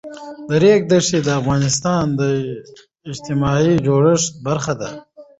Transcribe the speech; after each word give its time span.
د 0.49 0.51
ریګ 0.63 0.81
دښتې 0.91 1.19
د 1.23 1.29
افغانستان 1.41 2.03
د 2.19 2.21
اجتماعي 3.11 3.73
جوړښت 3.85 4.31
برخه 4.45 4.73
ده. 4.81 4.89